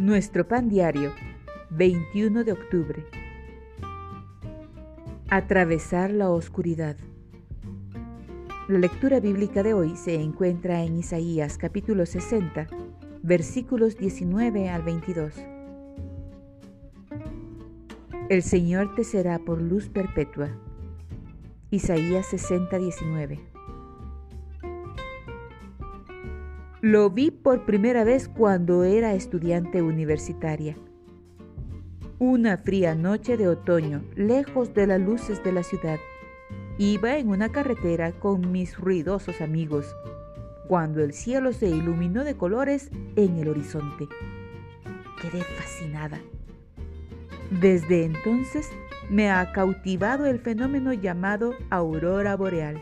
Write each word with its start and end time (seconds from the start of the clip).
Nuestro 0.00 0.48
pan 0.48 0.70
diario, 0.70 1.12
21 1.68 2.42
de 2.42 2.52
octubre. 2.52 3.04
Atravesar 5.28 6.10
la 6.10 6.30
oscuridad. 6.30 6.96
La 8.66 8.78
lectura 8.78 9.20
bíblica 9.20 9.62
de 9.62 9.74
hoy 9.74 9.98
se 9.98 10.14
encuentra 10.14 10.82
en 10.84 10.96
Isaías 10.96 11.58
capítulo 11.58 12.06
60, 12.06 12.66
versículos 13.22 13.98
19 13.98 14.70
al 14.70 14.82
22. 14.84 15.34
El 18.30 18.42
Señor 18.42 18.94
te 18.94 19.04
será 19.04 19.38
por 19.38 19.60
luz 19.60 19.90
perpetua. 19.90 20.48
Isaías 21.70 22.24
60, 22.24 22.78
19. 22.78 23.49
Lo 26.82 27.10
vi 27.10 27.30
por 27.30 27.66
primera 27.66 28.04
vez 28.04 28.26
cuando 28.26 28.84
era 28.84 29.12
estudiante 29.12 29.82
universitaria. 29.82 30.78
Una 32.18 32.56
fría 32.56 32.94
noche 32.94 33.36
de 33.36 33.48
otoño, 33.48 34.02
lejos 34.16 34.72
de 34.72 34.86
las 34.86 34.98
luces 34.98 35.44
de 35.44 35.52
la 35.52 35.62
ciudad, 35.62 35.98
iba 36.78 37.18
en 37.18 37.28
una 37.28 37.52
carretera 37.52 38.12
con 38.12 38.50
mis 38.50 38.78
ruidosos 38.78 39.42
amigos, 39.42 39.94
cuando 40.68 41.04
el 41.04 41.12
cielo 41.12 41.52
se 41.52 41.68
iluminó 41.68 42.24
de 42.24 42.38
colores 42.38 42.90
en 43.14 43.36
el 43.36 43.48
horizonte. 43.48 44.08
Quedé 45.20 45.44
fascinada. 45.44 46.18
Desde 47.60 48.06
entonces 48.06 48.70
me 49.10 49.30
ha 49.30 49.52
cautivado 49.52 50.24
el 50.24 50.38
fenómeno 50.38 50.94
llamado 50.94 51.52
aurora 51.68 52.36
boreal, 52.36 52.80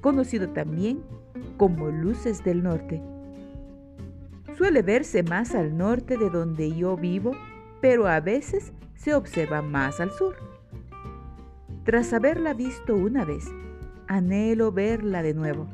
conocido 0.00 0.50
también 0.50 1.02
como 1.60 1.90
luces 1.90 2.42
del 2.42 2.62
norte. 2.62 3.02
Suele 4.56 4.80
verse 4.80 5.22
más 5.22 5.54
al 5.54 5.76
norte 5.76 6.16
de 6.16 6.30
donde 6.30 6.74
yo 6.74 6.96
vivo, 6.96 7.32
pero 7.82 8.06
a 8.08 8.18
veces 8.20 8.72
se 8.94 9.14
observa 9.14 9.60
más 9.60 10.00
al 10.00 10.10
sur. 10.10 10.36
Tras 11.84 12.14
haberla 12.14 12.54
visto 12.54 12.96
una 12.96 13.26
vez, 13.26 13.44
anhelo 14.06 14.72
verla 14.72 15.22
de 15.22 15.34
nuevo. 15.34 15.68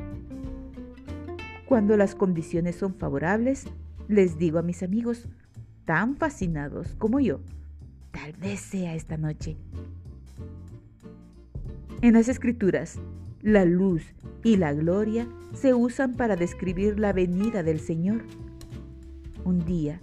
Cuando 1.67 1.97
las 1.97 2.17
condiciones 2.17 2.75
son 2.75 2.97
favorables, 2.97 3.69
les 4.09 4.39
digo 4.39 4.59
a 4.59 4.63
mis 4.63 4.83
amigos, 4.83 5.29
tan 5.85 6.17
fascinados 6.17 6.97
como 6.97 7.21
yo, 7.21 7.39
tal 8.11 8.33
vez 8.33 8.59
sea 8.59 8.97
esta 8.97 9.17
noche. 9.17 9.57
En 12.03 12.15
las 12.15 12.29
escrituras, 12.29 12.99
la 13.47 13.65
luz 13.65 14.03
y 14.43 14.57
la 14.57 14.73
gloria 14.73 15.29
se 15.55 15.73
usan 15.73 16.15
para 16.15 16.35
describir 16.35 16.99
la 16.99 17.13
venida 17.13 17.63
del 17.63 17.79
Señor. 17.79 18.25
Un 19.45 19.65
día, 19.65 20.01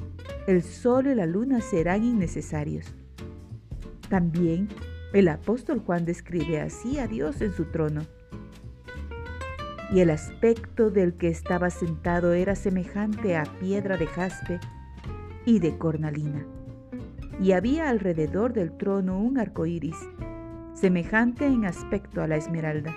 el 0.47 0.63
sol 0.63 1.07
y 1.07 1.13
la 1.13 1.25
luna 1.25 1.59
serán 1.59 2.05
innecesarios. 2.05 2.95
También 4.07 4.69
el 5.11 5.27
apóstol 5.27 5.79
Juan 5.85 6.05
describe 6.05 6.61
así 6.61 6.99
a 6.99 7.07
Dios 7.07 7.41
en 7.41 7.51
su 7.51 7.65
trono. 7.65 8.03
Y 9.91 9.99
el 9.99 10.11
aspecto 10.11 10.89
del 10.89 11.15
que 11.15 11.27
estaba 11.27 11.69
sentado 11.69 12.31
era 12.31 12.55
semejante 12.55 13.35
a 13.35 13.43
piedra 13.59 13.97
de 13.97 14.07
jaspe 14.07 14.61
y 15.45 15.59
de 15.59 15.77
cornalina. 15.77 16.45
Y 17.41 17.51
había 17.51 17.89
alrededor 17.89 18.53
del 18.53 18.77
trono 18.77 19.19
un 19.19 19.37
arco 19.37 19.65
iris, 19.65 19.97
semejante 20.75 21.45
en 21.45 21.65
aspecto 21.65 22.21
a 22.21 22.27
la 22.27 22.37
esmeralda. 22.37 22.95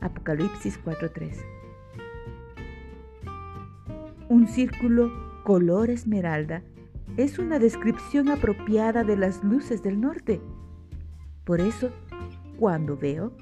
Apocalipsis 0.00 0.78
4:3. 0.84 1.38
Un 4.28 4.48
círculo 4.48 5.10
color 5.44 5.90
esmeralda 5.90 6.62
es 7.16 7.38
una 7.38 7.58
descripción 7.58 8.28
apropiada 8.28 9.04
de 9.04 9.16
las 9.16 9.42
luces 9.42 9.82
del 9.82 10.00
norte. 10.00 10.40
Por 11.44 11.60
eso, 11.60 11.90
cuando 12.58 12.96
veo, 12.96 13.32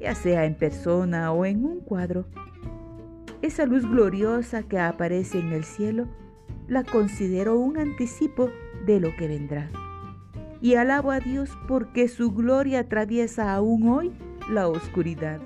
ya 0.00 0.14
sea 0.14 0.46
en 0.46 0.54
persona 0.54 1.30
o 1.32 1.44
en 1.44 1.64
un 1.64 1.80
cuadro, 1.80 2.24
esa 3.42 3.66
luz 3.66 3.84
gloriosa 3.86 4.62
que 4.62 4.78
aparece 4.78 5.38
en 5.38 5.52
el 5.52 5.64
cielo, 5.64 6.08
la 6.66 6.82
considero 6.82 7.58
un 7.58 7.78
anticipo 7.78 8.48
de 8.86 9.00
lo 9.00 9.14
que 9.16 9.28
vendrá. 9.28 9.70
Y 10.62 10.76
alabo 10.76 11.10
a 11.10 11.20
Dios 11.20 11.50
porque 11.68 12.08
su 12.08 12.32
gloria 12.32 12.80
atraviesa 12.80 13.54
aún 13.54 13.86
hoy 13.88 14.12
la 14.48 14.66
oscuridad. 14.68 15.40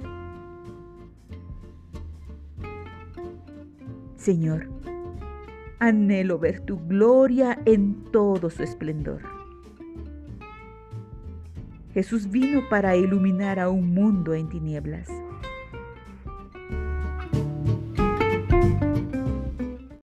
Señor, 4.28 4.68
anhelo 5.78 6.38
ver 6.38 6.60
tu 6.60 6.78
gloria 6.86 7.58
en 7.64 8.04
todo 8.12 8.50
su 8.50 8.62
esplendor. 8.62 9.22
Jesús 11.94 12.30
vino 12.30 12.60
para 12.68 12.94
iluminar 12.94 13.58
a 13.58 13.70
un 13.70 13.94
mundo 13.94 14.34
en 14.34 14.50
tinieblas. 14.50 15.08